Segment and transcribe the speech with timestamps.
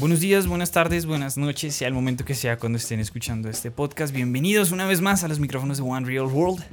[0.00, 3.70] Buenos días, buenas tardes, buenas noches, sea el momento que sea cuando estén escuchando este
[3.70, 4.14] podcast.
[4.14, 6.64] Bienvenidos una vez más a los micrófonos de One Real World.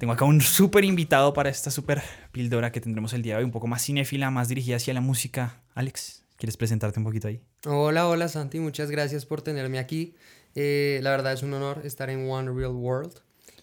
[0.00, 2.02] Tengo acá un súper invitado para esta súper
[2.32, 5.00] pildora que tendremos el día de hoy, un poco más cinéfila, más dirigida hacia la
[5.00, 5.62] música.
[5.76, 7.40] Alex, ¿quieres presentarte un poquito ahí?
[7.64, 10.16] Hola, hola Santi, muchas gracias por tenerme aquí.
[10.56, 13.12] Eh, la verdad es un honor estar en One Real World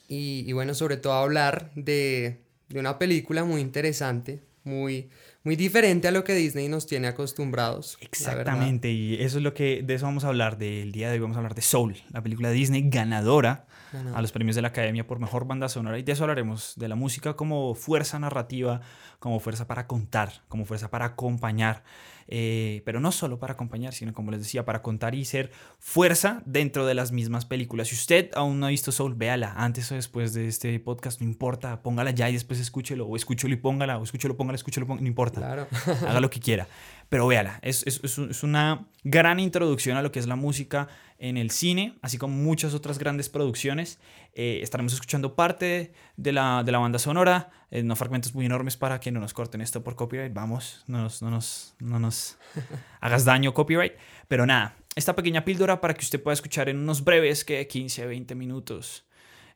[0.07, 2.39] y, bueno, sobre todo hablar de
[2.73, 5.09] una película muy interesante, muy
[5.44, 7.97] muy diferente a lo que Disney nos tiene acostumbrados.
[8.02, 11.20] Exactamente, y eso es lo que de eso vamos a hablar del día de hoy.
[11.20, 13.66] Vamos a hablar de Soul, la película Disney ganadora
[14.14, 15.97] a los premios de la Academia por mejor banda sonora.
[15.97, 18.82] Y de eso hablaremos, de la música como fuerza narrativa,
[19.20, 21.83] como fuerza para contar, como fuerza para acompañar.
[22.32, 26.43] Eh, pero no solo para acompañar, sino como les decía, para contar y ser fuerza
[26.46, 27.88] dentro de las mismas películas.
[27.88, 31.28] Si usted aún no ha visto Soul, véala antes o después de este podcast, no
[31.28, 35.02] importa, póngala ya y después escúchelo, o escúchelo y póngala, o escúchelo, póngala, escúchelo, póngala,
[35.02, 35.39] no importa.
[35.42, 35.67] Claro.
[36.08, 36.67] Haga lo que quiera.
[37.09, 41.38] Pero véala, es, es, es, una gran introducción a lo que es la música en
[41.38, 43.97] el cine, así como muchas otras grandes producciones.
[44.35, 48.75] Eh, estaremos escuchando parte de la, de la banda sonora, eh, no fragmentos muy enormes
[48.75, 50.34] para que no nos corten esto por copyright.
[50.34, 52.38] Vamos, no nos, no nos, no nos
[53.02, 53.94] hagas daño copyright.
[54.28, 58.03] Pero nada, esta pequeña píldora para que usted pueda escuchar en unos breves, que 15
[58.03, 59.06] a 20 minutos,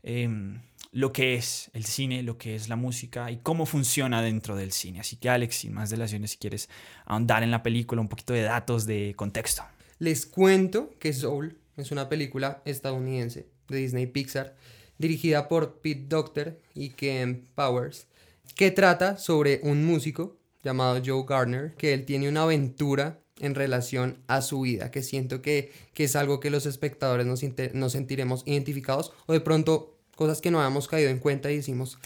[0.04, 0.62] em,
[0.94, 4.72] lo que es el cine, lo que es la música y cómo funciona dentro del
[4.72, 5.02] cine.
[5.02, 6.70] Así que Alex, sin más delaciones, si quieres
[7.06, 9.64] ahondar en la película, un poquito de datos, de contexto.
[10.00, 14.56] Les cuento que Soul es una película estadounidense de Disney Pixar
[14.98, 18.08] dirigida por Pete Docter y Ken Powers,
[18.56, 24.20] que trata sobre un músico llamado Joe Gardner, que él tiene una aventura en relación
[24.28, 27.42] a su vida, que siento que, que es algo que los espectadores nos,
[27.74, 31.98] nos sentiremos identificados o de pronto cosas que no habíamos caído en cuenta y decimos,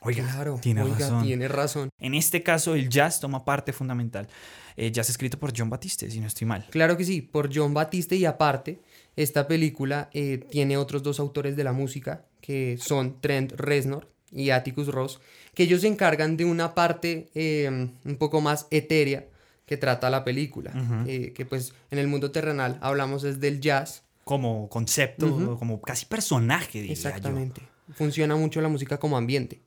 [0.00, 1.24] Oiga, claro, tiene, razón.
[1.24, 1.88] tiene razón.
[1.98, 4.28] En este caso, el jazz toma parte fundamental.
[4.76, 6.66] Eh, jazz escrito por John Batiste, si no estoy mal.
[6.70, 8.80] Claro que sí, por John Batiste y aparte,
[9.18, 14.50] esta película eh, tiene otros dos autores de la música, que son Trent Reznor y
[14.50, 15.20] Atticus Ross,
[15.54, 19.26] que ellos se encargan de una parte em, un poco más etérea
[19.66, 20.72] que trata la película,
[21.08, 24.04] eh, que pues en el mundo terrenal hablamos es del jazz.
[24.22, 27.60] Como concepto, como casi personaje, diría Exactamente.
[27.94, 29.60] Funciona mucho la música como ambiente,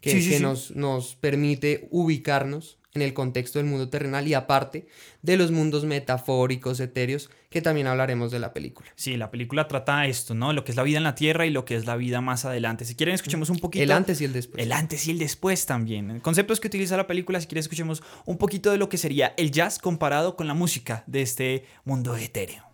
[0.00, 4.86] que, Nos, nos permite ubicarnos en el contexto del mundo terrenal y aparte
[5.22, 8.88] de los mundos metafóricos, etéreos, que también hablaremos de la película.
[8.96, 10.52] Sí, la película trata esto, ¿no?
[10.52, 12.44] Lo que es la vida en la Tierra y lo que es la vida más
[12.44, 12.84] adelante.
[12.84, 13.82] Si quieren, escuchemos un poquito.
[13.82, 14.62] El antes y el después.
[14.62, 16.20] El antes y el después también.
[16.20, 19.52] Conceptos que utiliza la película, si quieren, escuchemos un poquito de lo que sería el
[19.52, 22.65] jazz comparado con la música de este mundo etéreo.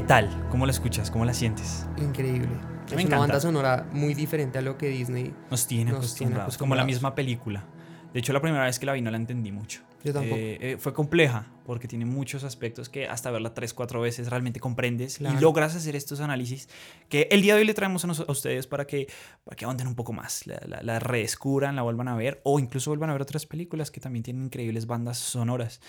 [0.00, 0.48] ¿Qué tal?
[0.48, 1.10] ¿Cómo la escuchas?
[1.10, 1.86] ¿Cómo la sientes?
[1.98, 2.48] Increíble.
[2.90, 6.86] es una banda sonora muy diferente a lo que Disney nos tiene, acostumbrados, como la
[6.86, 7.66] misma película.
[8.14, 9.82] De hecho, la primera vez que la vi no la entendí mucho.
[10.02, 10.36] Yo tampoco.
[10.36, 14.58] Eh, eh, fue compleja porque tiene muchos aspectos que hasta verla tres, cuatro veces realmente
[14.58, 16.70] comprendes y logras hacer estos análisis
[17.10, 19.06] que el día de hoy le traemos a, ustedes para que,
[19.44, 22.90] para que ahonden un poco más, la, la, la, la vuelvan a ver o incluso
[22.90, 25.82] vuelvan a ver otras películas que también tienen increíbles bandas sonoras.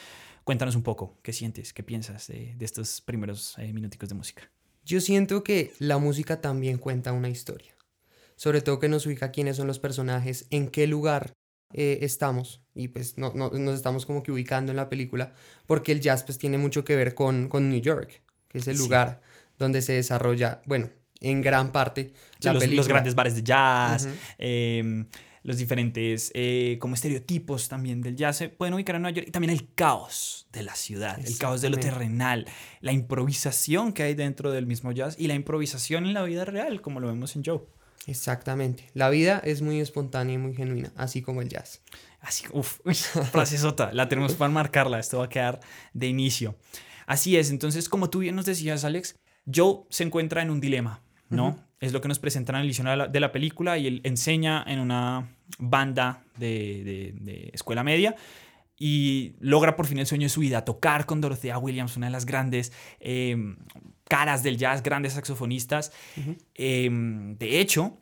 [0.52, 1.72] Cuéntanos un poco, ¿qué sientes?
[1.72, 4.52] ¿Qué piensas de, estos primeros eh, minuticos de música?
[4.84, 7.74] Yo siento que la música también cuenta una historia.
[8.36, 11.32] Sobre todo que nos ubica quiénes son los personajes, en qué lugar
[11.72, 12.62] eh, estamos.
[12.76, 15.34] Y pues no, nos estamos como que ubicando en la película.
[15.68, 18.78] Porque el jazz pues tiene mucho que ver con, con New York, que es el
[18.78, 19.22] lugar
[19.58, 20.90] donde se desarrolla, bueno,
[21.22, 22.12] en gran parte
[22.42, 24.06] la los, los, grandes bares de jazz
[25.44, 29.32] los diferentes eh, como estereotipos también del jazz se pueden ubicar en Nueva York y
[29.32, 32.48] también el caos de la ciudad, el caos de lo terrenal,
[32.80, 36.82] la improvisación que hay dentro del mismo jazz y la improvisación en la vida real,
[36.82, 37.62] como lo vemos en Joe.
[38.08, 38.90] Exactamente.
[38.94, 41.82] La vida es muy espontánea y muy genuina, así como el jazz.
[42.20, 42.80] Así, uff,
[43.32, 45.60] frase sota, la tenemos para marcarla, esto va a quedar
[45.94, 46.56] de inicio.
[47.08, 49.16] Así es, entonces, como tú bien nos decías, Alex,
[49.52, 51.60] Joe se encuentra en un dilema, ¿no?
[51.82, 54.80] Es lo que nos presentan en el inicio de la, película y él enseña en
[54.80, 58.16] una banda de, escuela media
[58.78, 62.12] y logra por fin el sueño de su vida, tocar con Dorothea Williams, una de
[62.12, 63.58] las grandes em,
[64.08, 65.92] caras del jazz, grandes saxofonistas.
[66.56, 67.98] Em, de hecho,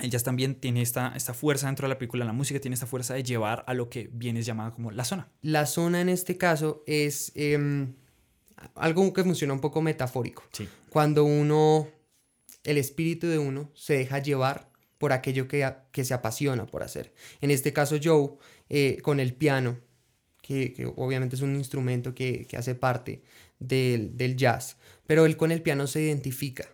[0.00, 2.86] el jazz también tiene esta, esta fuerza dentro de la película, la música tiene esta
[2.86, 5.28] fuerza de llevar a lo que viene llamada como la zona.
[5.42, 7.94] La zona en este caso es em,
[8.74, 10.44] algo que funciona un poco metafórico.
[10.52, 10.68] Sí.
[10.88, 11.88] Cuando uno,
[12.64, 17.12] el espíritu de uno se deja llevar por aquello que, que se apasiona por hacer.
[17.40, 18.34] En este caso Joe,
[18.68, 19.78] eh, con el piano,
[20.40, 23.22] que, que, obviamente es un instrumento que, que hace parte
[23.58, 24.76] del, del jazz,
[25.06, 26.68] pero él con el piano se identifica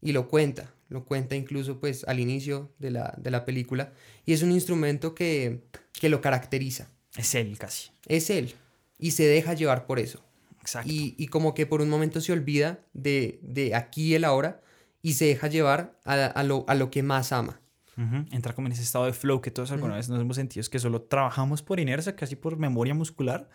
[0.00, 3.92] y lo cuenta, lo cuenta incluso pues al inicio de la, de la película,
[4.24, 5.60] y es un instrumento que,
[5.92, 6.90] que, lo caracteriza.
[7.16, 7.90] Es él casi.
[8.06, 8.54] Es él,
[8.98, 10.22] y se deja llevar por eso.
[10.60, 10.90] Exacto.
[10.90, 14.62] Y, y como que por un momento se olvida de, de aquí y el ahora,
[15.04, 17.60] y se deja llevar a, a, lo, a lo que más ama.
[17.98, 18.26] Uh -huh.
[18.34, 19.98] Entrar como en ese estado de flow que todos alguna uh -huh.
[19.98, 23.50] vez nos hemos sentido, es que solo trabajamos por inercia, casi por memoria muscular,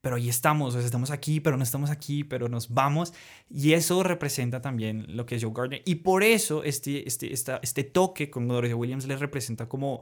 [0.00, 3.14] pero ahí estamos, o sea, estamos aquí, pero no estamos aquí, pero nos vamos.
[3.48, 5.82] Y eso representa también lo que es Joe Gardner.
[5.84, 10.00] Y por eso este, este, esta, este toque con Dorothy Williams le representa como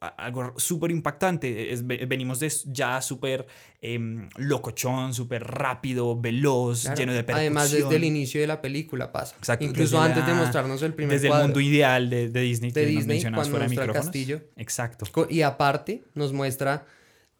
[0.00, 1.72] algo súper impactante.
[1.72, 3.46] Es, venimos de ya súper
[3.80, 3.98] eh,
[4.36, 6.96] locochón, súper rápido, veloz, claro.
[6.96, 7.56] lleno de percusión.
[7.56, 9.36] Además, desde el inicio de la película pasa.
[9.36, 9.64] Exacto.
[9.64, 11.44] Incluso desde antes la, de mostrarnos el primer Desde cuadro.
[11.44, 14.42] el mundo ideal de, de Disney, de que Disney, nos mencionabas fuera de castillo.
[14.56, 15.06] Exacto.
[15.28, 16.86] Y aparte, nos muestra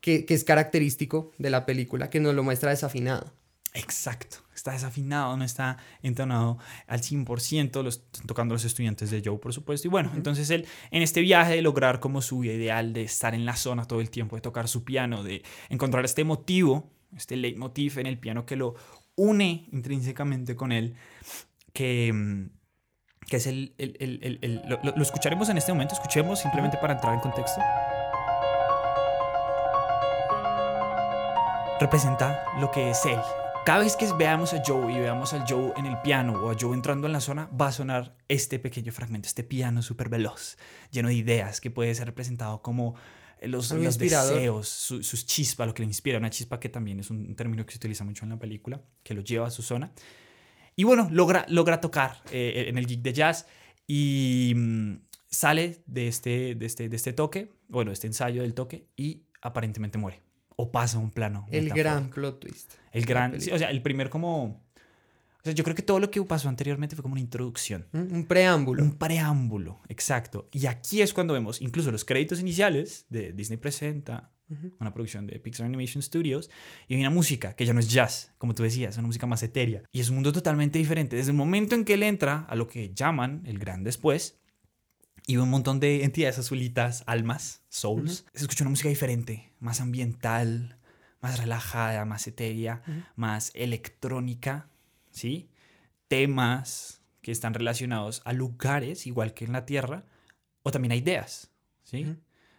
[0.00, 3.32] que, que, es característico de la película, que nos lo muestra desafinado.
[3.74, 6.58] Exacto, está desafinado, no está entonado
[6.88, 9.86] al 100%, lo están tocando los estudiantes de Joe, por supuesto.
[9.86, 10.16] Y bueno, uh -huh.
[10.16, 13.84] entonces él en este viaje de lograr como su ideal de estar en la zona
[13.84, 18.18] todo el tiempo, de tocar su piano, de encontrar este motivo, este leitmotiv en el
[18.18, 18.74] piano que lo
[19.14, 20.94] une intrínsecamente con él,
[21.72, 22.48] que,
[23.28, 23.74] que es el...
[23.78, 27.20] el, el, el, el lo, lo escucharemos en este momento, escuchemos simplemente para entrar en
[27.20, 27.60] contexto.
[31.78, 33.20] representa lo que es él.
[33.66, 36.56] Cada vez que veamos a Joe y veamos al Joe en el piano o a
[36.56, 40.56] Joe entrando en la zona, va a sonar este pequeño fragmento, este piano súper veloz,
[40.92, 42.94] lleno de ideas, que puede ser representado como
[43.42, 46.16] los, los deseos, su, sus chispas, lo que le inspira.
[46.16, 49.14] Una chispa que también es un término que se utiliza mucho en la película, que
[49.14, 49.90] lo lleva a su zona.
[50.76, 53.48] Y bueno, logra, logra tocar eh, en el gig de jazz
[53.88, 54.94] y mmm,
[55.26, 59.98] sale de este, de, este, de este toque, bueno, este ensayo del toque y aparentemente
[59.98, 60.25] muere
[60.56, 61.46] o pasa un plano.
[61.50, 62.72] El gran plot twist.
[62.92, 64.44] El gran, sí, o sea, el primer como...
[64.44, 67.86] O sea, yo creo que todo lo que pasó anteriormente fue como una introducción.
[67.92, 68.82] Un, un preámbulo.
[68.82, 70.48] Un preámbulo, exacto.
[70.50, 74.72] Y aquí es cuando vemos incluso los créditos iniciales de Disney Presenta, uh -huh.
[74.80, 76.50] una producción de Pixar Animation Studios,
[76.88, 79.26] y hay una música que ya no es jazz, como tú decías, es una música
[79.26, 79.82] más etérea.
[79.92, 81.14] Y es un mundo totalmente diferente.
[81.14, 84.40] Desde el momento en que él entra a lo que llaman el gran después,
[85.26, 88.20] y un montón de entidades azulitas, almas, souls.
[88.20, 88.30] Uh -huh.
[88.34, 90.78] Se escucha una música diferente, más ambiental,
[91.20, 93.04] más relajada, más etérea, uh -huh.
[93.16, 94.68] más electrónica,
[95.10, 95.50] ¿sí?
[96.08, 100.04] Temas que están relacionados a lugares, igual que en la Tierra,
[100.62, 101.50] o también a ideas,
[101.82, 102.04] ¿sí?
[102.04, 102.18] Uh -huh.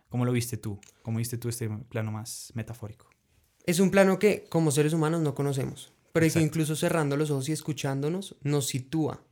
[0.09, 0.79] ¿Cómo lo viste tú?
[1.03, 3.09] ¿Cómo viste tú este plano más metafórico?
[3.65, 6.39] Es un plano que como seres humanos no conocemos, pero Exacto.
[6.39, 9.23] que incluso cerrando los ojos y escuchándonos nos sitúa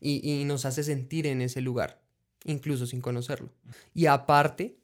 [0.00, 2.00] y, y nos hace sentir en ese lugar
[2.44, 3.50] incluso sin conocerlo.
[3.94, 4.76] Y aparte,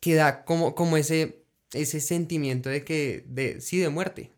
[0.00, 4.32] queda como, como ese, ese sentimiento de que, de, sí, de muerte.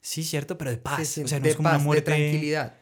[0.00, 1.18] Sí, cierto, pero de paz.
[1.18, 2.74] O sea, no de es como paz, una muerte de tranquilidad.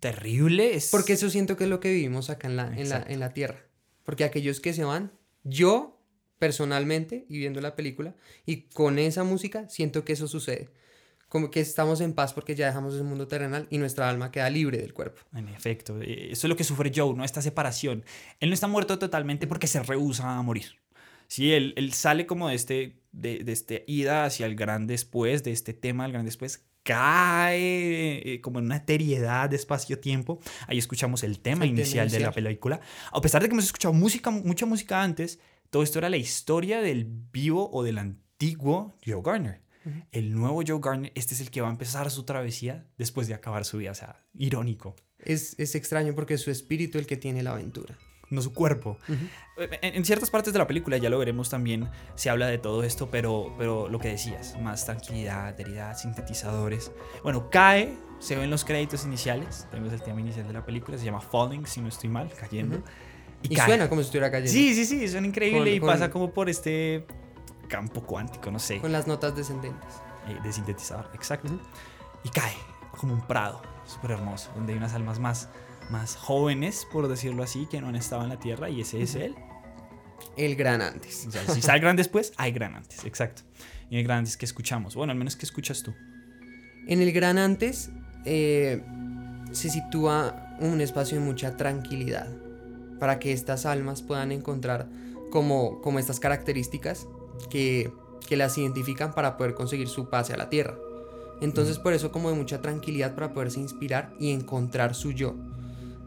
[0.00, 0.74] terrible.
[0.74, 0.88] Es...
[0.90, 3.32] Porque eso siento que es lo que vivimos acá en la, en la, en la
[3.32, 3.60] Tierra.
[4.04, 5.12] Porque aquellos que se van,
[5.44, 6.00] yo
[6.38, 8.16] personalmente, y viendo la película,
[8.46, 10.70] y con esa música, siento que eso sucede
[11.30, 14.50] como que estamos en paz porque ya dejamos ese mundo terrenal y nuestra alma queda
[14.50, 15.22] libre del cuerpo.
[15.32, 17.24] En efecto, eh, eso es lo que sufre Joe, ¿no?
[17.24, 18.04] Esta separación.
[18.40, 20.80] Él no está muerto totalmente porque se rehúsa a morir.
[21.28, 25.44] Sí, él, él sale como de este, de, de este ida hacia el gran después,
[25.44, 30.40] de este tema del gran después, cae eh, como en una eteriedad de espacio-tiempo.
[30.66, 32.80] Ahí escuchamos el tema el inicial, tema de la película.
[33.12, 35.38] A pesar de que hemos escuchado música, mucha música antes,
[35.70, 39.69] todo esto era la historia del vivo o del antiguo Joe Garner.
[39.84, 40.06] Uh -huh.
[40.12, 43.34] El nuevo Joe Garner, este es el que va a empezar su travesía después de
[43.34, 43.90] acabar su vida.
[43.90, 44.94] O sea, irónico.
[45.18, 47.98] Es, es extraño porque es su espíritu el que tiene la aventura.
[48.30, 48.96] No su cuerpo.
[49.08, 49.78] Uh -huh.
[49.82, 52.84] en, en, ciertas partes de la película, ya lo veremos también, se habla de todo
[52.84, 56.92] esto, pero, pero lo que decías, más tranquilidad, alteridad, sintetizadores.
[57.24, 61.04] Bueno, cae, se ven los créditos iniciales, tenemos el tema inicial de la película, se
[61.04, 62.76] llama Falling, si no estoy mal, cayendo.
[62.76, 63.48] Uh -huh.
[63.48, 64.52] Y, y suena como si estuviera cayendo.
[64.52, 65.88] Sí, sí, sí, suena increíble con, y con...
[65.88, 67.06] pasa como por este
[67.70, 68.78] campo cuántico, no sé.
[68.80, 69.88] Con las notas descendentes.
[70.28, 71.48] Eh, de sintetizador, exacto.
[71.52, 71.60] Uh -huh.
[72.24, 72.52] Y cae
[72.98, 75.48] como un prado, súper hermoso, donde hay unas almas más,
[75.88, 79.00] más jóvenes, por decirlo así, que no han estado en la Tierra, y ese uh
[79.00, 79.04] -huh.
[79.04, 79.34] es él.
[80.36, 81.26] El gran antes.
[81.26, 83.42] O sea, si sale gran después, hay gran antes, exacto.
[83.88, 84.94] Y el gran antes que escuchamos.
[84.94, 85.94] Bueno, al menos que escuchas tú.
[86.86, 87.90] En el gran antes
[88.26, 88.82] eh,
[89.52, 92.28] se sitúa un espacio de mucha tranquilidad.
[93.00, 94.86] para que estas almas puedan encontrar
[95.30, 97.06] como, como estas características
[97.48, 97.92] que,
[98.26, 100.76] que las identifican para poder conseguir su pase a la tierra.
[101.40, 105.34] Entonces por eso como de mucha tranquilidad para poderse inspirar y encontrar su yo.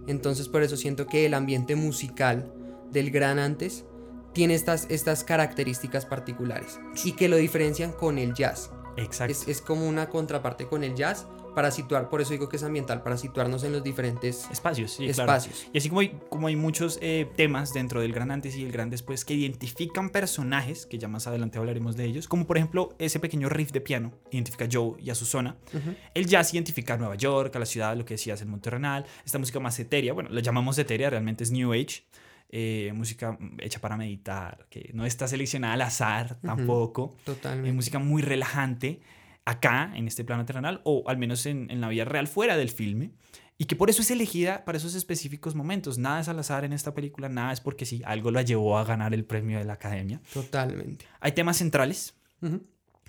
[0.07, 2.51] Entonces por eso siento que el ambiente musical
[2.91, 3.85] del gran antes
[4.33, 8.71] tiene estas, estas características particulares y que lo diferencian con el jazz.
[8.97, 9.31] Exacto.
[9.31, 12.63] Es, es como una contraparte con el jazz para situar, por eso digo que es
[12.63, 14.91] ambiental, para situarnos en los diferentes espacios.
[14.91, 15.33] Sí, claro.
[15.33, 15.67] espacios.
[15.73, 18.71] Y así como hay, como hay muchos eh, temas dentro del gran antes y el
[18.71, 22.95] gran después que identifican personajes, que ya más adelante hablaremos de ellos, como por ejemplo
[22.99, 25.55] ese pequeño riff de piano identifica a Joe y a su zona.
[26.13, 29.05] El jazz identifica a Nueva York, a la ciudad, lo que decías, el Monte Renal.
[29.25, 32.03] Esta música más etérea, bueno, la llamamos etérea, realmente es New Age.
[32.55, 37.15] eh, música hecha para meditar, que no está seleccionada al azar tampoco.
[37.25, 37.69] Totalmente.
[37.69, 39.01] Es música muy relajante
[39.45, 42.69] acá, en este plano terrenal, o al menos en, en la vida real, fuera del
[42.69, 43.11] filme.
[43.57, 45.97] Y que por eso es elegida para esos específicos momentos.
[45.99, 48.83] Nada es al azar en esta película, nada es porque sí, algo la llevó a
[48.83, 50.21] ganar el premio de la academia.
[50.33, 51.05] Totalmente.
[51.19, 52.63] Hay temas centrales, Ujú.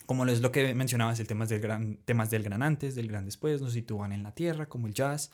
[0.06, 3.24] como es lo que mencionabas, el temas del gran, temas del gran antes, del gran
[3.24, 5.30] después, nos sitúan en la tierra, como el jazz.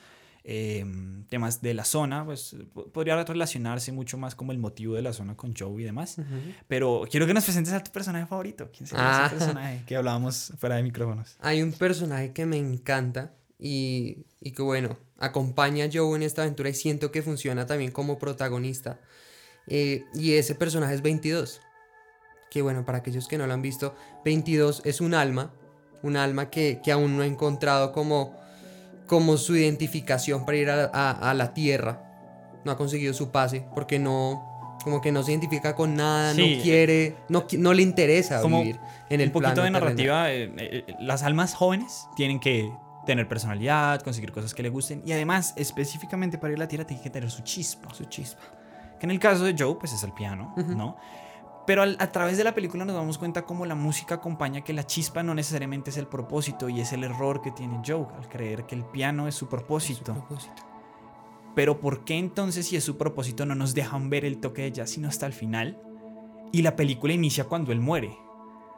[0.52, 0.84] Eh,
[1.28, 5.12] temas de la zona, pues po- podría relacionarse mucho más como el motivo de la
[5.12, 6.16] zona con Joe y demás.
[6.66, 8.68] Pero quiero que nos presentes a tu personaje favorito.
[8.76, 9.26] ¿Quién sería Ah.
[9.26, 11.36] ese personaje que hablábamos fuera de micrófonos?
[11.40, 16.42] Hay un personaje que me encanta y, y que bueno, acompaña a Joe en esta
[16.42, 18.98] aventura y siento que funciona también como protagonista.
[19.68, 21.60] Eh, y ese personaje es 22.
[22.50, 25.52] Que bueno, para aquellos que no lo han visto, 22 es un alma,
[26.02, 28.34] un alma que, que aún no ha encontrado como,
[29.10, 32.06] como su identificación para ir a, a- a la tierra.
[32.64, 36.56] No ha conseguido su pase porque no, como que no se identifica con nada, Sí,
[36.58, 40.30] no quiere, no, no le interesa como vivir en el un poquito plano de narrativa.
[40.32, 42.70] eh, eh, las almas jóvenes tienen que
[43.04, 46.84] tener personalidad, conseguir cosas que le gusten y además, específicamente para ir a la tierra,
[46.86, 47.92] tienen que tener su chispa.
[47.92, 48.42] Su chispa.
[49.00, 50.54] Que en el caso de Joe, pues es el piano.
[50.56, 50.96] ¿no?
[51.66, 54.72] Pero al- a través de la película nos damos cuenta cómo la música acompaña que
[54.72, 58.28] la chispa no necesariamente es el propósito y es el error que tiene Joe al
[58.28, 60.12] creer que el piano es su propósito.
[61.54, 64.72] Pero ¿por qué entonces si es su propósito no nos dejan ver el toque de
[64.72, 65.80] jazz sino hasta el final?
[66.52, 68.16] Y la película inicia cuando él muere.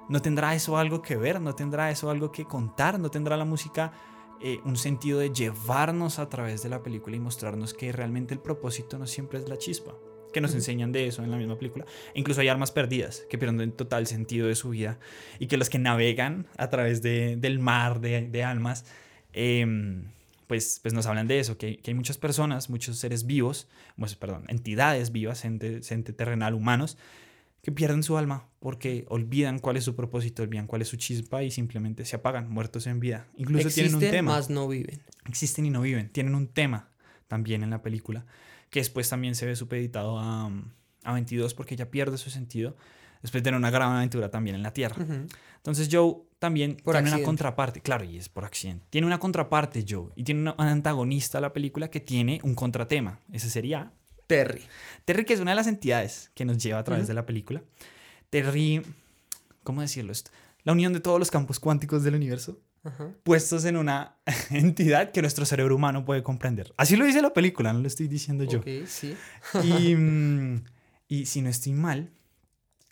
[0.08, 1.40] ¿No tendrá eso algo que ver?
[1.40, 2.98] ¿No tendrá eso algo que contar?
[2.98, 3.92] ¿No tendrá la música
[4.40, 8.40] eh, un sentido de llevarnos a través de la película y mostrarnos que realmente el
[8.40, 9.92] propósito no siempre es la chispa?
[10.32, 11.84] Que nos enseñan de eso en la misma película.
[12.14, 14.98] Incluso hay armas perdidas que pierden total sentido de su vida
[15.38, 18.84] y que los que navegan a través de- del mar de, de almas,
[19.32, 20.04] em,
[20.46, 24.14] pues, pues nos hablan de eso, que, que hay muchas personas, muchos seres vivos, pues,
[24.16, 26.98] perdón, entidades vivas, ente, ente terrenal, humanos,
[27.62, 31.42] que pierden su alma porque olvidan cuál es su propósito, olvidan cuál es su chispa
[31.44, 33.28] y simplemente se apagan, muertos en vida.
[33.36, 34.32] Incluso tienen un Existen, tema.
[34.32, 35.00] más no viven.
[35.28, 36.08] Existen y no viven.
[36.10, 36.88] Tienen un tema
[37.28, 38.26] también en la película
[38.72, 40.50] que después también se ve supeditado a,
[41.04, 42.74] a 22 porque ya pierde su sentido
[43.20, 44.96] después de una gran aventura también en la Tierra.
[45.56, 48.86] Entonces Joe también Por tiene una contraparte, claro, y es por accidente.
[48.88, 53.20] Tiene una contraparte Joe y tiene un antagonista a la película que tiene un contratema.
[53.30, 53.92] Ese sería
[54.26, 54.62] Terry.
[55.04, 57.62] Terry, que es una de las entidades que nos lleva a través de la película.
[58.30, 58.82] Terry,
[59.62, 60.14] ¿cómo decirlo?
[60.64, 63.10] La unión de todos los campos cuánticos del universo Ajá.
[63.22, 64.16] puestos en una
[64.50, 66.72] entidad que nuestro cerebro humano puede comprender.
[66.76, 68.58] Así lo dice la película, no lo estoy diciendo yo.
[68.60, 69.16] Ok, sí.
[69.62, 69.96] Y,
[71.08, 72.10] y si no estoy mal,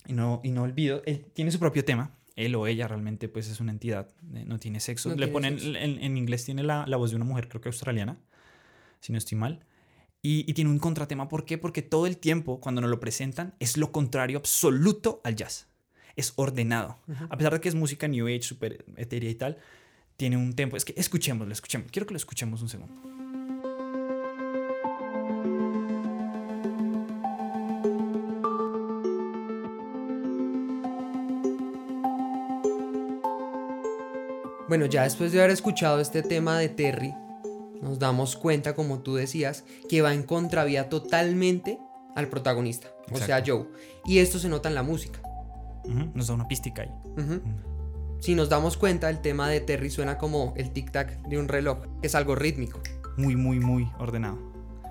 [0.06, 2.16] y no, y no olvido, él tiene su propio tema.
[2.36, 5.10] Él o ella realmente pues es una entidad, eh, no tiene sexo.
[5.10, 5.78] No Le tiene ponen, sexo.
[5.78, 8.18] En, en inglés tiene la, la voz de una mujer, creo que australiana,
[9.00, 9.64] si no estoy mal.
[10.22, 11.58] Y, y tiene un contratema, ¿por qué?
[11.58, 15.66] Porque todo el tiempo, cuando nos lo presentan, es lo contrario absoluto al jazz.
[16.16, 16.98] Es ordenado.
[17.30, 19.58] A pesar de que es música New Age, súper etérea y tal,
[20.20, 20.76] tiene un tempo.
[20.76, 21.90] Es que escuchémoslo, escuchemos.
[21.90, 22.92] Quiero que lo escuchemos un segundo.
[34.68, 37.14] Bueno, ya después de haber escuchado este tema de Terry,
[37.80, 41.78] nos damos cuenta, como tú decías, que va en contravía totalmente
[42.14, 43.68] al protagonista, o sea, Joe.
[44.04, 45.22] Y esto se nota en la música.
[46.12, 46.90] Nos da una pística ahí.
[48.20, 51.78] Si nos damos cuenta, el tema de Terry suena como el tic-tac de un reloj,
[52.02, 52.82] que es algo rítmico.
[53.16, 54.38] Muy, muy, muy ordenado.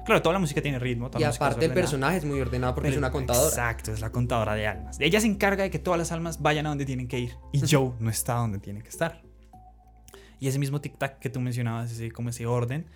[0.04, 1.12] Claro, toda la música tiene ritmo.
[1.12, 3.48] toda Y aparte el personaje es muy ordenado porque es una contadora.
[3.48, 5.00] Exacto, es la contadora de almas.
[5.00, 7.36] Ella se encarga de que todas las almas vayan a donde tienen que ir.
[7.54, 9.22] Y Joe no está donde tiene que estar.
[10.40, 12.88] Y ese mismo tic-tac que tú mencionabas, ese, como ese orden,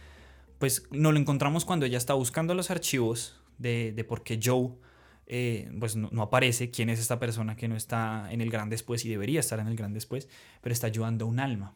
[0.57, 4.71] pues no lo encontramos cuando ella está buscando los archivos de, de por qué Joe
[5.35, 8.69] eh, pues no, no aparece, quién es esta persona que no está en el gran
[8.69, 10.29] después y debería estar en el gran después,
[10.61, 11.75] pero está ayudando a un alma.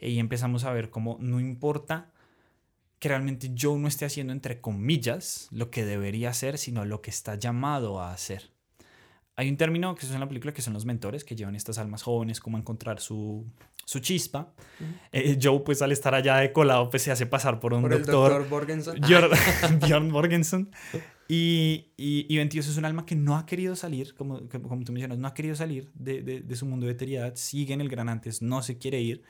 [0.00, 2.10] Y empezamos a ver cómo no importa
[2.98, 7.10] que realmente Joe no esté haciendo, entre comillas, lo que debería hacer, sino lo que
[7.10, 8.50] está llamado a hacer.
[9.36, 11.54] Hay un término que se usa en la película que son los mentores que llevan
[11.54, 13.44] estas almas jóvenes como a encontrar su,
[13.84, 14.52] su chispa.
[15.12, 17.92] Eh, Joe, pues al estar allá de colado, pues se hace pasar por un Por
[17.92, 18.30] el doctor.
[18.30, 18.98] doctor Borgenson.
[18.98, 19.30] Bjorn,
[19.80, 20.70] Bjorn Borgenson.
[21.28, 24.92] Y, y, y 22 es un alma que no ha querido salir, como, como tú
[24.92, 27.88] mencionas, no ha querido salir de, de, de su mundo de eteriedad, sigue en el
[27.88, 29.22] gran antes, no se quiere ir,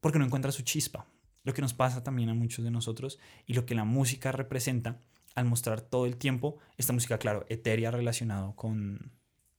[0.00, 1.06] porque no encuentra su chispa.
[1.44, 4.98] Lo que nos pasa también a muchos de nosotros y lo que la música representa
[5.34, 9.12] al mostrar todo el tiempo, esta música, claro, etérea relacionado con,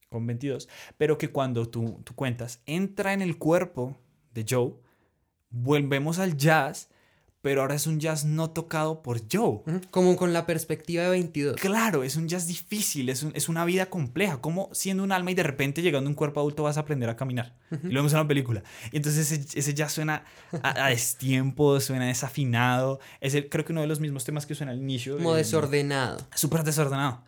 [0.09, 3.99] con 22, pero que cuando tú, tú cuentas, entra en el cuerpo
[4.33, 4.73] de Joe,
[5.49, 6.89] volvemos al jazz,
[7.45, 9.59] pero ahora es un jazz no tocado por Joe.
[9.91, 11.57] Como con la perspectiva de 22.
[11.57, 14.37] Claro, es un jazz difícil, es, un- es una vida compleja.
[14.41, 17.07] Como siendo un alma y de repente llegando a un cuerpo adulto vas a aprender
[17.07, 17.53] a caminar.
[17.83, 18.63] Y lo vemos en la película.
[18.91, 20.23] Y entonces ese, ese jazz suena
[20.63, 22.99] a, a destiempo, suena desafinado.
[23.21, 25.15] Es el- creo que uno de los mismos temas que suena al inicio.
[25.17, 26.17] Como eh, desordenado.
[26.33, 27.21] Súper desordenado.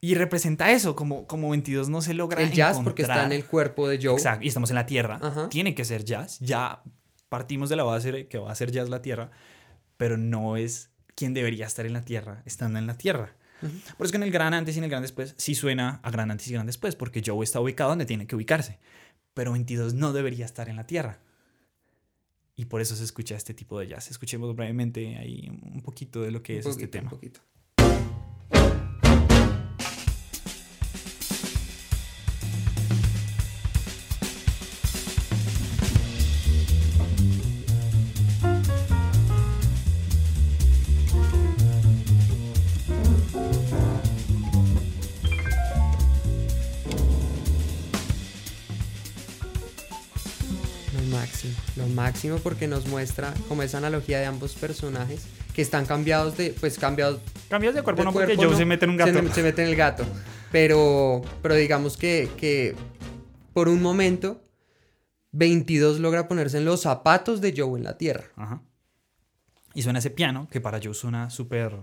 [0.00, 3.38] Y representa eso, como, como 22 no se logra El jazz porque está en encontrar.
[3.40, 4.14] el cuerpo de Joe.
[4.14, 5.18] Exacto, y estamos en la Tierra.
[5.20, 5.50] Ajá.
[5.50, 6.38] Tiene que ser jazz.
[6.40, 6.82] Ya
[7.30, 9.30] partimos de la base de que va a ser jazz la Tierra,
[9.96, 13.34] pero no es quien debería estar en la Tierra estando en la Tierra.
[13.96, 16.10] Por eso que en el gran antes y en el gran después sí suena a
[16.10, 18.78] gran antes y gran después, porque Joe está ubicado donde tiene que ubicarse.
[19.34, 21.20] Pero 22 no debería estar en la Tierra.
[22.56, 24.10] Y por eso se escucha este tipo de jazz.
[24.10, 27.10] Escuchemos brevemente ahí un poquito de lo que Un es este poquito, un tema.
[27.10, 27.40] poquito.
[52.10, 56.76] Máximo porque nos muestra como esa analogía de ambos personajes que están cambiados de, pues
[56.76, 59.12] cambiados Cambias de cuerpo, de no porque cuerpo, Joe no, se mete en un gato.
[59.12, 60.04] Se, se mete en el gato.
[60.50, 62.74] Pero, pero digamos que, que
[63.52, 64.42] por un momento
[65.32, 68.24] 22 logra ponerse en los zapatos de Joe en la Tierra.
[68.34, 68.60] Ajá.
[69.74, 71.76] Y suena ese piano que para Joe suena súper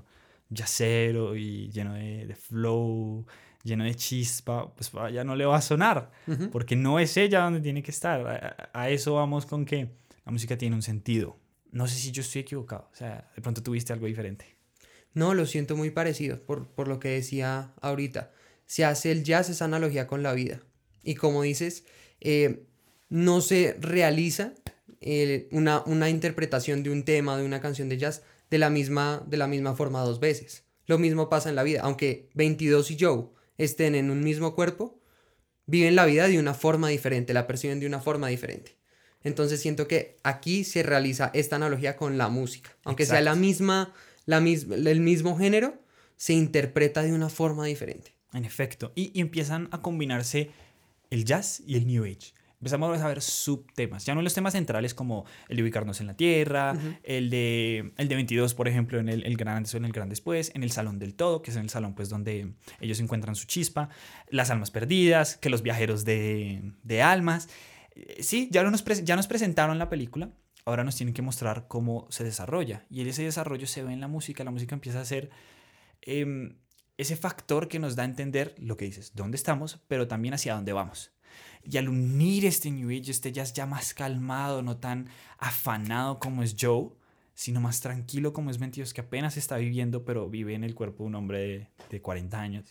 [0.50, 3.26] yacero y lleno de, de flow,
[3.64, 4.74] lleno de chispa.
[4.76, 6.12] Pues ella no le va a sonar
[6.52, 8.70] porque no es ella donde tiene que estar.
[8.74, 9.90] A eso vamos con que
[10.28, 11.40] la música tiene un sentido.
[11.72, 12.90] No sé si yo estoy equivocado.
[12.92, 14.58] O sea, de pronto tuviste algo diferente.
[15.14, 18.34] No, lo siento muy parecido por, por lo que decía ahorita.
[18.66, 20.62] Se hace el jazz esa analogía con la vida.
[21.02, 21.86] Y como dices,
[22.20, 22.66] eh,
[23.08, 24.54] no se realiza
[25.00, 29.24] eh, una, una interpretación de un tema, de una canción de jazz, de la, misma,
[29.28, 30.66] de la misma forma dos veces.
[30.88, 31.80] Lo mismo pasa en la vida.
[31.84, 35.00] Aunque 22 y Joe estén en un mismo cuerpo,
[35.68, 38.78] viven la vida de una forma diferente, la perciben de una forma diferente.
[39.24, 42.70] Entonces siento que aquí se realiza esta analogía con la música.
[42.84, 43.94] Aunque sea la misma,
[44.26, 45.76] la mis- el mismo género,
[46.16, 48.14] se interpreta de una forma diferente.
[48.34, 48.92] En efecto.
[48.96, 50.52] Y, y empiezan a combinarse
[51.10, 52.34] el jazz y el New Age.
[52.60, 54.04] Empezamos a ver subtemas.
[54.06, 58.08] Ya no los temas centrales como el de ubicarnos en la Tierra, el, de, el
[58.08, 60.64] de 22, por ejemplo, en el, el Gran Antes o en el Gran Después, en
[60.64, 63.90] el Salón del Todo, que es en el salón pues, donde ellos encuentran su chispa,
[64.30, 67.48] las almas perdidas, que los viajeros de, de almas.
[67.98, 70.32] Eh, Sí, ya nos, ya nos presentaron la película,
[70.66, 72.86] ahora nos tienen que mostrar cómo se desarrolla.
[72.90, 75.30] Y ese desarrollo se ve en la música, la música empieza a ser
[76.02, 76.56] em,
[76.98, 80.56] ese factor que nos da a entender lo que dices, dónde estamos, pero también hacia
[80.56, 81.12] dónde vamos.
[81.64, 86.44] Y al unir este New Age, este jazz ya más calmado, no tan afanado como
[86.44, 86.90] es Joe,
[87.34, 91.04] sino más tranquilo como es 22, que apenas está viviendo, pero vive en el cuerpo
[91.04, 92.66] de un hombre de, de 40 años,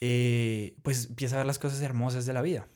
[0.00, 2.68] eh, pues empieza a ver las cosas hermosas de la vida,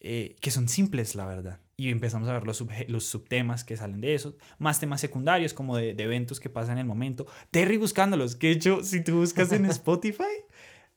[0.00, 1.60] eh, que son simples, la verdad.
[1.76, 5.54] Y empezamos a ver los, subje- los subtemas que salen de eso, más temas secundarios
[5.54, 7.26] como de, de eventos que pasan en el momento.
[7.50, 10.24] Terry buscándolos, que de hecho, si tú buscas en Spotify,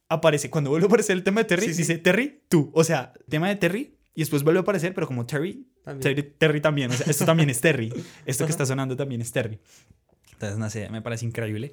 [0.10, 1.78] aparece, cuando vuelve a aparecer el tema de Terry, Sí, sí.
[1.80, 2.72] dice Terry, tú.
[2.74, 6.16] O sea, tema de Terry, y después vuelve a aparecer, pero como Terry, También.
[6.16, 6.92] Terry, Terry también.
[6.92, 7.94] O sea, esto también es Terry.
[8.26, 9.60] Esto que está sonando también es Terry.
[10.34, 11.72] Entonces, no sé, me parece increíble.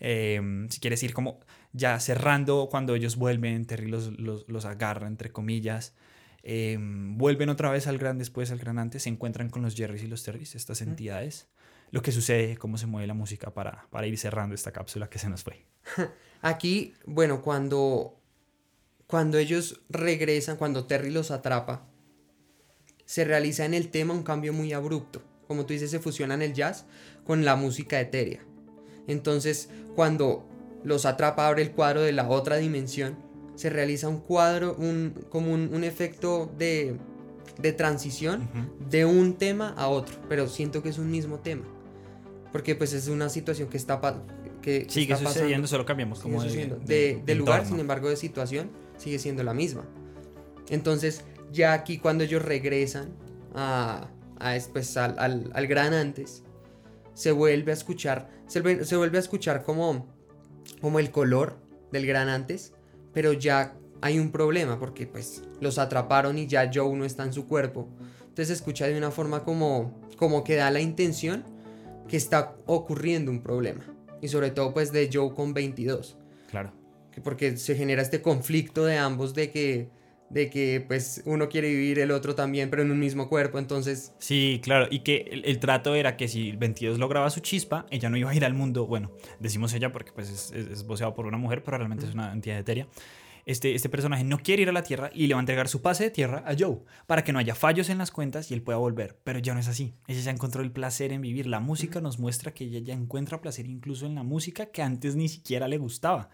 [0.00, 1.40] Eh, si quieres ir como
[1.72, 5.94] ya cerrando, cuando ellos vuelven, Terry los, los, los agarra, entre comillas.
[6.42, 10.02] Eh, vuelven otra vez al gran después, al gran antes, se encuentran con los Jerrys
[10.02, 11.48] y los Terrys, estas entidades.
[11.90, 15.18] Lo que sucede, cómo se mueve la música para, para ir cerrando esta cápsula que
[15.18, 15.64] se nos fue.
[16.42, 18.20] Aquí, bueno, cuando,
[19.06, 21.86] cuando ellos regresan, cuando Terry los atrapa,
[23.04, 25.22] se realiza en el tema un cambio muy abrupto.
[25.46, 26.84] Como tú dices, se fusionan el jazz
[27.24, 28.44] con la música etérea.
[29.06, 30.46] Entonces, cuando
[30.84, 33.16] los atrapa, abre el cuadro de la otra dimensión,
[33.58, 36.96] se realiza un cuadro, un, como un, un efecto de,
[37.60, 38.48] de transición
[38.88, 41.64] de un tema a otro, pero siento que es un mismo tema.
[42.52, 44.00] Porque pues es una situación que está,
[44.62, 45.66] que, que Sigue está sucediendo, pasando.
[45.68, 49.42] solo cambiamos como de, de- de, de de lugar, sin embargo, de situación sigue siendo
[49.42, 49.84] la misma.
[50.70, 53.10] Entonces, ya aquí cuando ellos regresan
[53.54, 56.44] a, a es- pues, al, al- al gran antes,
[57.14, 60.06] se vuelve a escuchar, se vuelve, se vuelve a escuchar como,
[60.80, 61.58] como el color
[61.90, 62.72] del gran antes,
[63.12, 67.32] pero ya hay un problema porque pues los atraparon y ya Joe no está en
[67.32, 67.88] su cuerpo.
[68.20, 71.44] Entonces se escucha de una forma como, como que da la intención
[72.08, 73.84] que está ocurriendo un problema.
[74.20, 76.16] Y sobre todo pues de Joe con 22
[76.50, 76.72] Claro.
[77.12, 79.90] que porque se genera este conflicto de ambos de que
[80.30, 84.12] de que pues uno quiere vivir el otro también pero en un mismo cuerpo entonces
[84.18, 87.86] Sí, claro, y que el, el trato era que si el 22 lograba su chispa,
[87.90, 90.86] ella no iba a ir al mundo, bueno, decimos ella porque pues es, es, es
[90.86, 92.86] voceado por una mujer, pero realmente es una entidad etérea.
[93.48, 95.80] Este, este personaje no quiere ir a la Tierra y le va a entregar su
[95.80, 98.60] pase de tierra a Joe para que no haya fallos en las cuentas y él
[98.60, 99.18] pueda volver.
[99.24, 99.94] Pero ya no es así.
[100.06, 101.46] Ella ya encontró el placer en vivir.
[101.46, 105.16] La música nos muestra que ella ya encuentra placer incluso en la música que antes
[105.16, 106.28] ni siquiera le gustaba.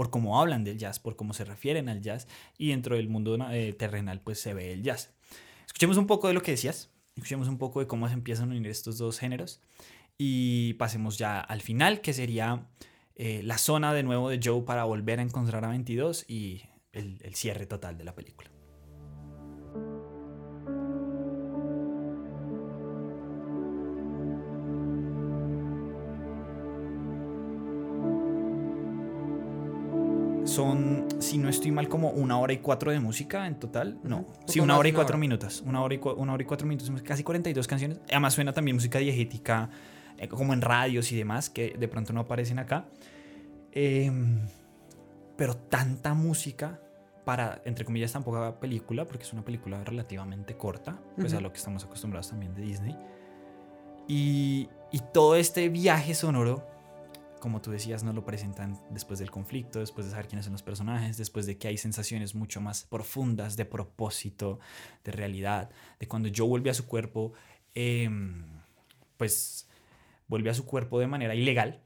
[0.00, 3.36] Por cómo hablan del jazz, por cómo se refieren al jazz y dentro del mundo
[3.50, 5.10] eh, terrenal pues se ve el jazz.
[5.66, 6.88] Escuchemos un poco de lo que decías.
[7.16, 9.60] Escuchemos un poco de cómo se empiezan a unir estos dos géneros.
[10.16, 12.66] Y pasemos ya al final, que sería
[13.14, 17.18] eh, la zona de nuevo de Joe para volver a encontrar a 22 y el,
[17.22, 18.50] el cierre total de la película.
[30.50, 34.00] Son, si no estoy mal, como una hora y cuatro de música en total.
[34.02, 35.62] No, sí, una hora y cuatro minutos.
[35.64, 38.00] Una hora y, una hora y cuatro minutos, casi 42 canciones.
[38.08, 39.70] Además suena también música diegética,
[40.18, 42.86] eh, como en radios y demás, que de pronto no aparecen acá.
[43.70, 44.40] Em,
[45.36, 46.80] pero tanta música
[47.24, 51.44] para, entre comillas, tan poca película, porque es una película relativamente corta, pues a Ujú.
[51.44, 52.96] lo que estamos acostumbrados también de Disney.
[54.08, 56.66] Y, y todo este viaje sonoro,
[57.40, 60.62] como tú decías, nos lo presentan después del conflicto, después de saber quiénes son los
[60.62, 64.60] personajes, después de que hay sensaciones mucho más profundas de propósito,
[65.04, 67.32] de realidad, de cuando Joe vuelve a su cuerpo,
[67.74, 68.44] em,
[69.16, 69.66] pues
[70.28, 71.80] vuelve a su cuerpo de manera ilegal,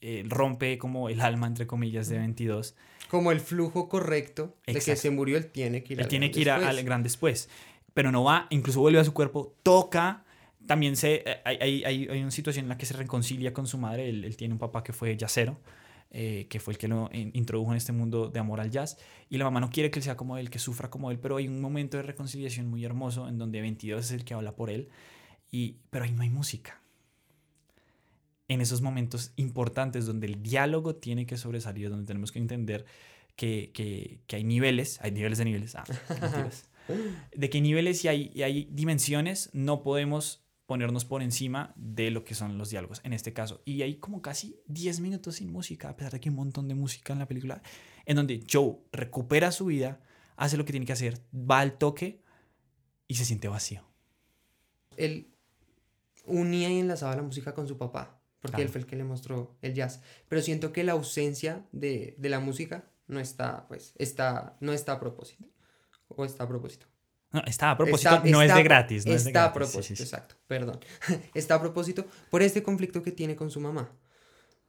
[0.00, 2.74] eh, rompe como el alma, entre comillas, de 22.
[3.08, 5.02] como el flujo correcto de que Exacto.
[5.02, 6.68] se murió él tiene que ir Él al tiene gran que ir después.
[6.68, 7.48] al gran después,
[7.94, 10.24] pero no va, incluso vuelve a su cuerpo, toca,
[10.66, 13.78] también se, eh, hay, hay, hay, una situación en la que se reconcilia con su
[13.78, 15.60] madre, él, él tiene un papá que fue jazzero,
[16.10, 18.98] eh, que fue el que lo in- introdujo en este mundo de amor al jazz,
[19.30, 21.36] y la mamá no quiere que él sea como él, que sufra como él, pero
[21.36, 24.70] hay un momento de reconciliación muy hermoso en donde 22 es el que habla por
[24.70, 24.88] él,
[25.50, 26.80] y, pero ahí no hay música.
[28.48, 32.84] En esos momentos importantes donde el diálogo tiene que sobresalir, donde tenemos que entender
[33.36, 36.68] que, que, que hay niveles, hay niveles de niveles, ah, mentiras.
[37.34, 42.10] de que hay niveles y hay, y hay dimensiones, no podemos ponernos por encima de
[42.10, 43.62] lo que son los diálogos en este caso.
[43.64, 46.66] Y hay como casi 10 minutos sin música, a pesar de que hay un montón
[46.68, 47.62] de música en la película,
[48.06, 50.00] en donde Joe recupera su vida,
[50.36, 52.22] hace lo que tiene que hacer, va al toque
[53.06, 53.82] y se siente vacío.
[54.96, 55.28] él
[56.24, 58.64] unía y enlazaba la música con su papá porque Claro.
[58.64, 62.28] él fue el que le mostró el jazz pero siento que la ausencia de, de
[62.28, 65.44] la música no está pues está no está a propósito
[66.08, 66.86] o está a propósito
[67.32, 69.06] No, está a propósito, Está- no es de gratis.
[69.06, 70.02] No de está a sí, propósito, sí, sí.
[70.02, 70.78] exacto, perdón.
[71.34, 73.90] está a propósito por este conflicto que tiene con su mamá.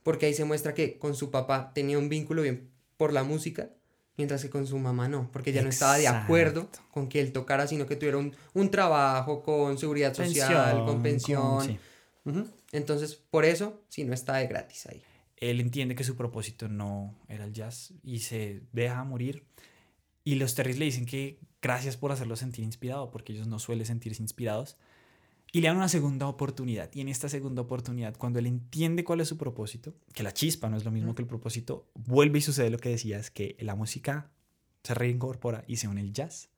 [0.04, 3.70] Porque ahí se muestra que con su papá tenía un vínculo bien por la música,
[4.18, 7.32] mientras que con su mamá no, porque ella no estaba de acuerdo con que él
[7.32, 11.80] tocara, sino que tuviera un, un trabajo con seguridad social, con pensión.
[12.72, 15.02] Entonces, por eso, sí, no está de gratis ahí.
[15.38, 19.44] él entiende que su propósito no era el jazz y se deja morir.
[20.24, 23.86] Y los Terrys le dicen que gracias por hacerlo sentir inspirado, porque ellos no suelen
[23.86, 24.78] sentirse inspirados.
[25.52, 26.90] Y le dan una segunda oportunidad.
[26.94, 30.70] Y en esta segunda oportunidad, cuando él entiende cuál es su propósito, que la chispa
[30.70, 33.76] no es lo mismo que el propósito, vuelve y sucede lo que decías, que la
[33.76, 34.32] música
[34.84, 36.50] se reincorpora y se une el jazz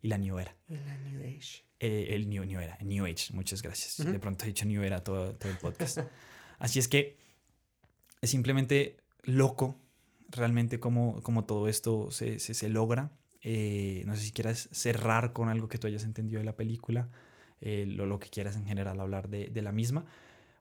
[0.00, 0.56] y la New Era.
[0.68, 1.64] La New Age.
[1.78, 4.06] Eh, el New, New Era, New Age, muchas gracias.
[4.06, 5.98] De pronto he dicho New Era todo, todo el podcast.
[6.58, 7.16] Así es que
[8.20, 9.78] es simplemente loco
[10.30, 13.12] realmente cómo, cómo todo esto se, se, se logra.
[13.42, 17.08] Eh, no sé si quieras cerrar con algo que tú hayas entendido de la película,
[17.60, 20.04] eh, lo, lo que quieras en general hablar de, de la misma,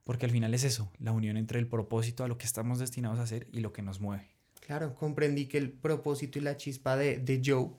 [0.04, 3.20] porque al final es eso, la unión entre el propósito a lo que estamos destinados
[3.20, 4.30] a hacer y lo que nos mueve.
[4.62, 7.72] Claro, comprendí que el propósito y la chispa de, de Joe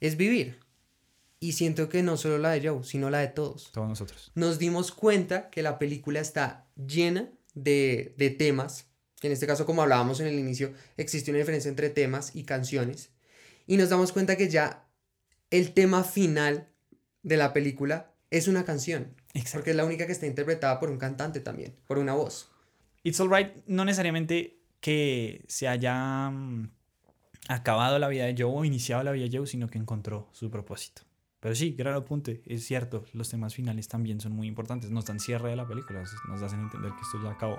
[0.00, 0.60] es vivir.
[1.40, 3.70] Y siento que no solo la de Joe, sino la de todos.
[3.72, 4.32] Todos nosotros.
[4.34, 8.88] nos dimos cuenta que la película está llena de, de temas.
[9.26, 13.10] En este caso, como hablábamos en el inicio, existe una diferencia entre temas y canciones.
[13.66, 14.86] Y nos damos cuenta que ya
[15.50, 16.68] el tema final
[17.22, 19.14] de la película es una canción.
[19.32, 19.58] Exacto.
[19.58, 22.50] Porque es la única que está interpretada por un cantante también, por una voz.
[23.02, 26.70] It's Alright no necesariamente que se haya mm,
[27.48, 30.50] acabado la vida de Joe o iniciado la vida de Joe, sino que encontró su
[30.50, 31.02] propósito.
[31.44, 35.20] Pero sí, gran apunte, es cierto, los temas finales también son muy importantes, nos dan
[35.20, 37.58] cierre de la película, nos hacen entender que esto ya acabó.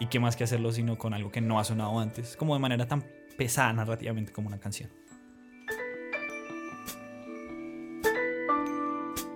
[0.00, 2.60] Y qué más que hacerlo sino con algo que no ha sonado antes, como de
[2.60, 3.04] manera tan
[3.36, 4.88] pesada narrativamente como una canción.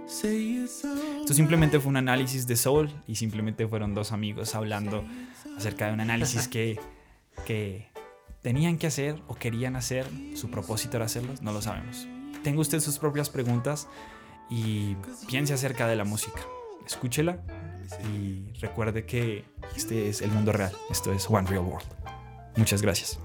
[0.07, 5.05] Esto simplemente fue un análisis de Soul y simplemente fueron dos amigos hablando
[5.59, 6.81] acerca de un análisis que,
[7.45, 7.89] que
[8.41, 12.09] tenían que hacer o querían hacer, su propósito era hacerlo, no lo sabemos.
[12.43, 13.89] Tenga usted sus propias preguntas
[14.51, 14.97] y
[15.29, 16.41] piense acerca de la música.
[16.87, 17.43] Escúchela
[18.15, 19.45] y recuerde que
[19.77, 21.87] este es el mundo real, esto es One Real World.
[22.57, 23.19] Muchas gracias.